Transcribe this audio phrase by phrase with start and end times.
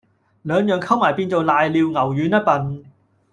[0.41, 2.85] 兩樣溝埋變做攋尿牛丸吖笨